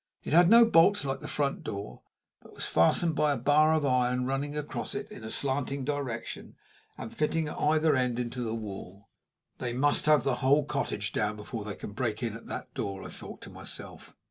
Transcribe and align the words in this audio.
It 0.23 0.33
had 0.33 0.49
no 0.49 0.65
bolts 0.65 1.05
like 1.05 1.19
the 1.19 1.27
front 1.27 1.63
door, 1.63 2.01
but 2.41 2.53
was 2.55 2.65
fastened 2.65 3.15
by 3.15 3.33
a 3.33 3.37
bar 3.37 3.75
of 3.75 3.85
iron 3.85 4.25
running 4.25 4.57
across 4.57 4.95
it 4.95 5.11
in 5.11 5.23
a 5.23 5.29
slanting 5.29 5.85
direction, 5.85 6.55
and 6.97 7.15
fitting 7.15 7.47
at 7.47 7.59
either 7.59 7.95
end 7.95 8.17
into 8.17 8.41
the 8.41 8.55
wall. 8.55 9.09
"They 9.59 9.73
must 9.73 10.07
have 10.07 10.23
the 10.23 10.37
whole 10.41 10.65
cottage 10.65 11.13
down 11.13 11.35
before 11.35 11.63
they 11.65 11.75
can 11.75 11.91
break 11.91 12.23
in 12.23 12.33
at 12.35 12.47
that 12.47 12.73
door!" 12.73 13.03
I 13.03 13.09
thought 13.09 13.41
to 13.41 13.51
myself. 13.51 14.15